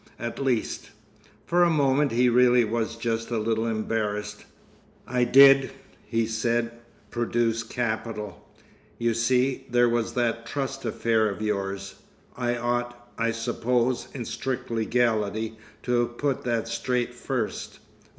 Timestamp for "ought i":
12.57-13.29